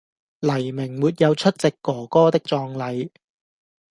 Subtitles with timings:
[0.39, 3.11] 黎明沒有出席“哥哥”的葬禮